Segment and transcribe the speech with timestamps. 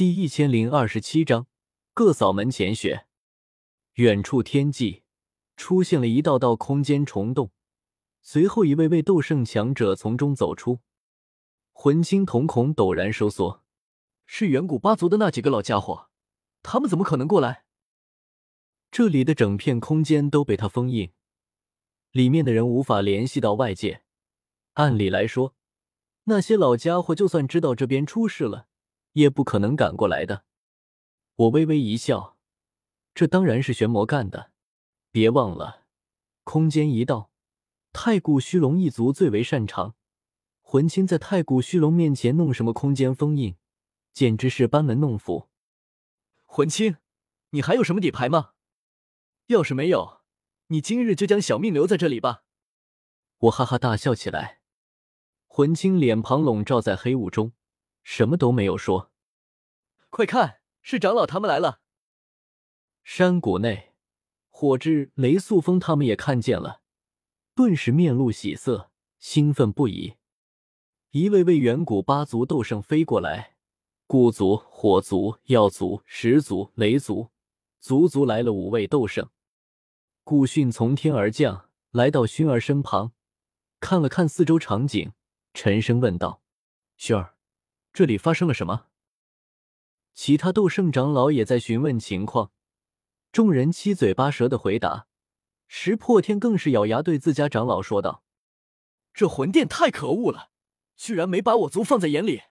[0.00, 1.46] 第一千零二十七章，
[1.92, 3.06] 各扫门前雪。
[3.96, 5.02] 远处天际
[5.58, 7.50] 出现了一道道空间虫洞，
[8.22, 10.80] 随后一位位斗圣强者从中走出。
[11.74, 13.62] 魂青瞳孔陡然收缩，
[14.24, 16.08] 是远古八族的那几个老家伙，
[16.62, 17.66] 他们怎么可能过来？
[18.90, 21.12] 这里的整片空间都被他封印，
[22.12, 24.04] 里面的人无法联系到外界。
[24.72, 25.54] 按理来说，
[26.24, 28.68] 那些老家伙就算知道这边出事了。
[29.12, 30.44] 也不可能赶过来的。
[31.36, 32.36] 我微微一笑，
[33.14, 34.50] 这当然是玄魔干的。
[35.10, 35.84] 别忘了，
[36.44, 37.30] 空间一道，
[37.92, 39.94] 太古虚龙一族最为擅长。
[40.60, 43.56] 魂青在太古虚龙面前弄什么空间封印，
[44.12, 45.48] 简直是班门弄斧。
[46.44, 46.98] 魂青，
[47.50, 48.52] 你还有什么底牌吗？
[49.46, 50.20] 要是没有，
[50.68, 52.44] 你今日就将小命留在这里吧。
[53.38, 54.60] 我哈哈大笑起来。
[55.48, 57.52] 魂青脸庞笼罩在黑雾中。
[58.02, 59.10] 什么都没有说。
[60.08, 61.80] 快看，是长老他们来了。
[63.02, 63.92] 山谷内，
[64.48, 66.82] 火之、雷素风他们也看见了，
[67.54, 70.16] 顿时面露喜色，兴奋不已。
[71.10, 73.56] 一位位远古八族斗圣飞过来，
[74.06, 77.30] 古族、火族、药族、石族、雷族，
[77.80, 79.28] 足足来了五位斗圣。
[80.22, 83.12] 古训从天而降，来到薰儿身旁，
[83.80, 85.12] 看了看四周场景，
[85.54, 86.42] 沉声问道
[86.98, 87.34] ：“薰儿。”
[87.92, 88.86] 这里发生了什么？
[90.14, 92.52] 其他斗圣长老也在询问情况，
[93.32, 95.06] 众人七嘴八舌的回答。
[95.66, 98.24] 石破天更是咬牙对自家长老说道
[99.14, 100.50] ：“这魂殿太可恶了，
[100.96, 102.42] 居然没把我族放在眼里。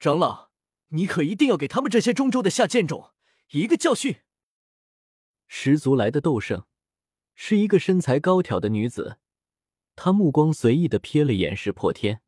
[0.00, 0.50] 长老，
[0.88, 3.12] 你可一定要给他们这些中州的下贱种
[3.50, 4.16] 一个教训。”
[5.46, 6.64] 十族来的斗圣
[7.34, 9.18] 是一个身材高挑的女子，
[9.94, 12.22] 她目光随意的瞥了眼石破天：“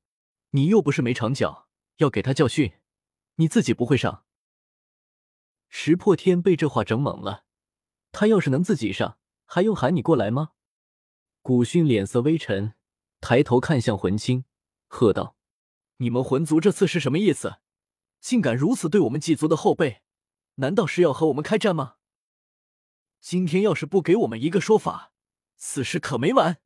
[0.53, 1.68] 你又不是没长脚。”
[1.99, 2.73] 要给他教训，
[3.37, 4.25] 你自己不会上。
[5.69, 7.45] 石破天被这话整懵了，
[8.11, 10.53] 他要是能自己上，还用喊你过来吗？
[11.43, 12.75] 古训脸色微沉，
[13.21, 14.45] 抬头看向魂青，
[14.87, 15.37] 喝道
[15.99, 17.59] ：“你们魂族这次是什么意思？
[18.21, 20.03] 竟敢如此对我们祭族的后辈？
[20.57, 21.97] 难道是要和我们开战吗？
[23.21, 25.13] 今天要是不给我们一个说法，
[25.57, 26.61] 此事可没完！”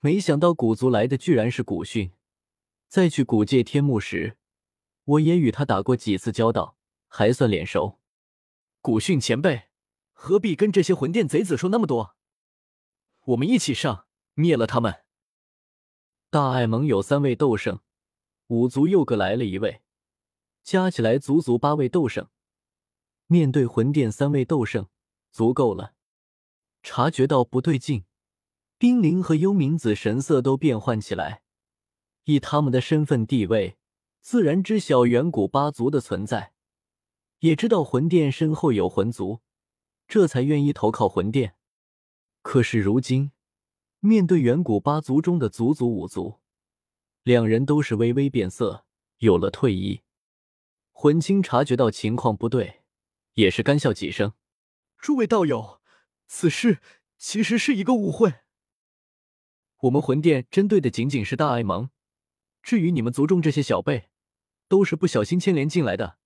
[0.00, 2.12] 没想到古族来的居然是古训。
[2.90, 4.36] 在去古界天幕时，
[5.04, 8.00] 我也与他打过几次交道，还算脸熟。
[8.80, 9.68] 古训前辈，
[10.12, 12.16] 何必跟这些魂殿贼子说那么多？
[13.26, 15.04] 我们一起上，灭了他们。
[16.30, 17.78] 大爱盟有三位斗圣，
[18.48, 19.82] 五族又各来了一位，
[20.64, 22.28] 加起来足足八位斗圣。
[23.28, 24.88] 面对魂殿三位斗圣，
[25.30, 25.94] 足够了。
[26.82, 28.04] 察觉到不对劲，
[28.78, 31.44] 冰灵和幽冥子神色都变换起来。
[32.30, 33.76] 以他们的身份地位，
[34.20, 36.52] 自然知晓远古八族的存在，
[37.40, 39.40] 也知道魂殿身后有魂族，
[40.06, 41.56] 这才愿意投靠魂殿。
[42.42, 43.32] 可是如今，
[43.98, 46.38] 面对远古八族中的族族五族，
[47.22, 48.84] 两人都是微微变色，
[49.18, 50.02] 有了退意。
[50.92, 52.82] 魂青察觉到情况不对，
[53.34, 54.34] 也是干笑几声
[54.98, 55.80] ：“诸位道友，
[56.26, 56.78] 此事
[57.18, 58.34] 其实是一个误会。
[59.80, 61.90] 我们魂殿针对的仅仅是大爱盟。”
[62.62, 64.10] 至于你们族中这些小辈，
[64.68, 66.18] 都是不小心牵连进来的，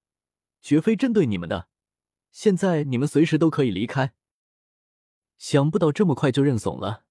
[0.61, 1.69] 绝非针对你们的。
[2.31, 4.15] 现在你们随时都可以离开。
[5.39, 7.05] 想不到这么快就认怂了，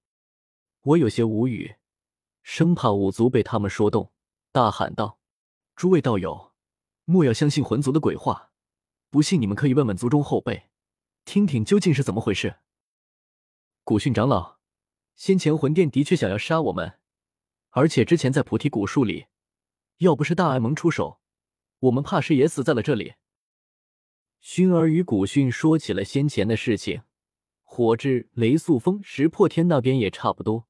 [0.82, 1.76] 我有些无语，
[2.42, 4.12] 生怕五族被他们说动，
[4.52, 5.20] 大喊道
[5.76, 6.52] ：“诸位道友，
[7.06, 8.52] 莫要相信魂族的鬼话，
[9.10, 10.70] 不信你们可以问问族中后辈，
[11.24, 12.58] 听听究竟是怎么回事。”
[13.86, 14.58] 古训长老，
[15.16, 17.00] 先前魂殿的确想要杀我们。
[17.76, 19.26] 而且之前在菩提古树里，
[19.98, 21.20] 要不是大爱盟出手，
[21.80, 23.16] 我们怕是也死在了这里。
[24.40, 27.02] 熏儿与古训说起了先前的事情，
[27.64, 30.68] 火之、雷素风、石破天那边也差不多，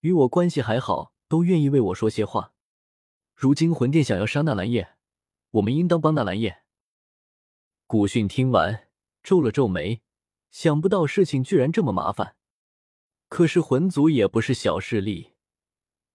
[0.00, 2.52] 与我关系还好，都愿意为我说些话。
[3.34, 4.96] 如今魂殿想要杀纳兰叶，
[5.52, 6.62] 我们应当帮纳兰叶。
[7.86, 8.90] 古训听完，
[9.22, 10.02] 皱了皱眉，
[10.50, 12.36] 想不到事情居然这么麻烦。
[13.30, 15.37] 可是魂族也不是小势力。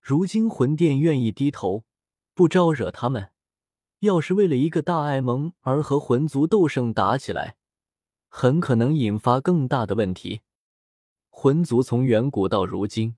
[0.06, 1.86] 如今魂殿愿意低头，
[2.34, 3.32] 不招惹他们。
[4.00, 7.56] 要是为了一个大爱盟而和魂族斗圣打起来，
[8.28, 10.42] 很可能引发更大的问题。
[11.30, 13.16] 魂族从远古到如今，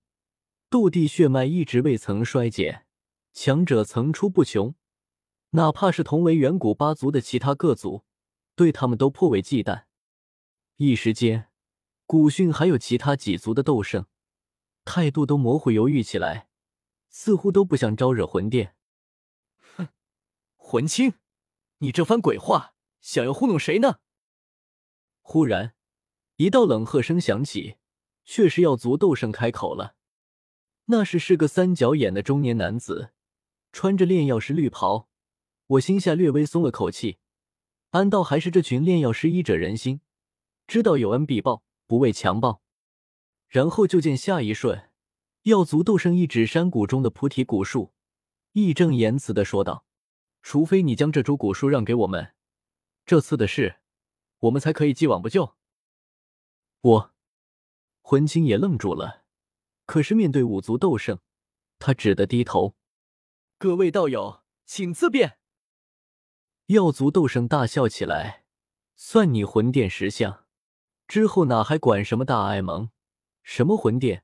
[0.70, 2.86] 斗帝血脉一直未曾衰减，
[3.34, 4.76] 强者层出不穷。
[5.50, 8.04] 哪怕是同为远古八族的其他各族，
[8.56, 9.86] 对他们都颇为忌惮。
[10.78, 11.48] 一时间，
[12.06, 14.06] 古训还有其他几族的斗圣，
[14.84, 16.48] 态度都模糊犹豫起来。
[17.18, 18.76] 似乎都不想招惹魂殿。
[19.78, 19.88] 哼，
[20.58, 21.14] 魂青，
[21.78, 24.00] 你这番鬼话，想要糊弄谁呢？
[25.22, 25.76] 忽然，
[26.36, 27.78] 一道冷喝声响起，
[28.26, 29.96] 却是药族斗圣开口了。
[30.88, 33.14] 那是是个三角眼的中年男子，
[33.72, 35.08] 穿着炼药师绿袍。
[35.68, 37.20] 我心下略微松了口气，
[37.92, 40.02] 暗道还是这群炼药师医者仁心，
[40.68, 42.62] 知道有恩必报，不畏强暴。
[43.48, 44.85] 然后就见下一瞬，
[45.46, 47.94] 药族斗圣一指山谷中的菩提古树，
[48.54, 49.86] 义正言辞的说道
[50.42, 52.34] ：“除非你将这株古树让给我们，
[53.06, 53.76] 这次的事，
[54.40, 55.56] 我们才可以既往不咎。”
[56.82, 57.14] 我，
[58.02, 59.24] 魂青也愣住了。
[59.86, 61.20] 可是面对五族斗圣，
[61.78, 62.76] 他只得低头。
[63.60, 65.38] 各位道友，请自便。
[66.66, 68.46] 药族斗圣大笑起来，
[68.96, 70.48] 算你魂殿识相。
[71.08, 72.90] 之后哪还管什么大爱盟，
[73.44, 74.24] 什么魂殿，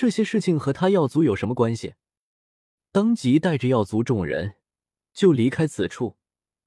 [0.00, 1.92] 这些事情和他药族有什么关系？
[2.90, 4.54] 当即带着药族众人
[5.12, 6.16] 就离开此处，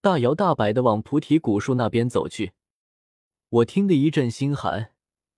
[0.02, 2.52] 大摇大摆的往菩提古树那边走去。
[3.50, 4.92] 我听得一阵心寒，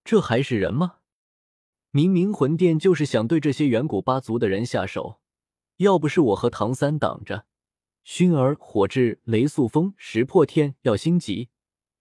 [0.04, 0.98] 这还是人吗？
[1.92, 5.22] 明明魂殿就是想对这些远古八族的人下手，
[5.78, 7.46] 要不是我和唐三挡着，
[8.04, 11.48] 熏儿、火炙、雷速风、石破天、耀星极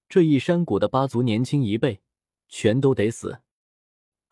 [0.09, 2.03] 这一山谷的八族年轻一辈，
[2.49, 3.43] 全都得死。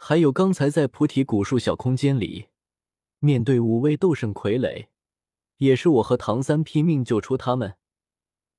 [0.04, 2.48] 还有刚才在菩提古树小空间里，
[3.20, 4.88] 面对五位斗圣傀儡，
[5.58, 7.76] 也是我和唐三拼命救出他们，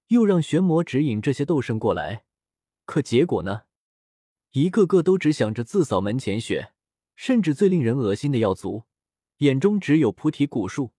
[0.08, 2.24] 又让玄魔指引这些斗圣过来，
[2.86, 3.64] 可结果呢？
[4.52, 6.72] 一个个都只想着自扫门前雪。
[7.18, 8.86] 甚至最令人恶心的药族，
[9.40, 10.94] 眼中只有菩提古树，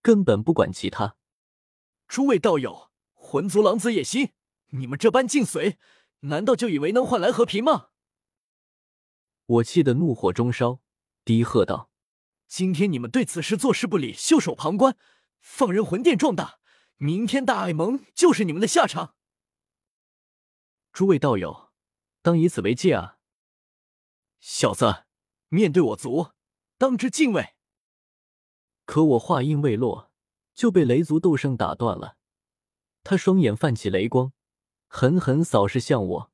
[0.00, 1.16] 根本不管其他。
[2.08, 4.30] 诸位道友，魂族狼子野心，
[4.70, 5.76] 你们这般尽随，
[6.20, 7.88] 难道就以为能换来和平吗？
[9.50, 10.80] 我气得怒火中烧，
[11.24, 11.90] 低喝道
[12.46, 14.96] ：“今天你们对此事坐视不理，袖手旁观，
[15.40, 16.60] 放任魂殿壮大，
[16.98, 19.16] 明天大爱盟就是你们的下场。”
[20.92, 21.70] 诸位道友，
[22.22, 23.18] 当以此为戒啊！
[24.38, 25.04] 小子。
[25.52, 26.28] 面对我族，
[26.78, 27.56] 当之敬畏。
[28.84, 30.12] 可我话音未落，
[30.54, 32.16] 就被雷族斗圣打断了。
[33.02, 34.32] 他双眼泛起雷光，
[34.86, 36.32] 狠狠扫视向我。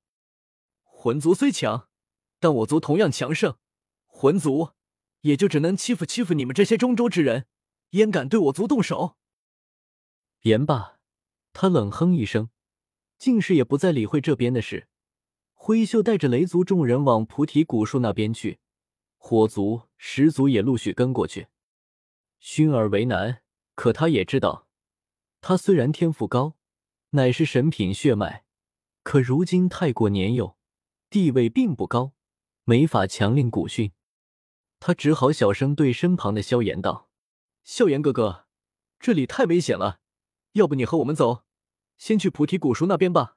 [0.83, 1.89] 魂族虽强，
[2.39, 3.57] 但我族同样强盛。
[4.07, 4.71] 魂族
[5.21, 7.47] 也就只能欺负欺负你们这些中州之人，
[7.91, 9.17] 焉敢对我族动手？
[10.43, 10.99] 言罢，
[11.53, 12.51] 他冷哼一声，
[13.19, 14.89] 竟是也不再理会这边的事，
[15.55, 18.59] 挥袖带着雷族众人往菩提古树那边去。
[19.19, 21.49] 火族、石族也陆续跟过去。
[22.39, 23.43] 熏儿为难，
[23.75, 24.69] 可他也知道，
[25.41, 26.57] 他虽然天赋高，
[27.11, 28.45] 乃是神品血脉，
[29.03, 30.57] 可如今太过年幼，
[31.11, 32.13] 地位并不高，
[32.69, 33.93] 没法强令古训。
[34.81, 37.09] 他只好小声对身旁的萧炎道
[37.63, 38.47] ：“萧炎哥哥，
[38.99, 40.01] 这里太危险了，
[40.55, 41.45] 要不你和我们走，
[41.97, 43.36] 先去菩提古树那边吧。”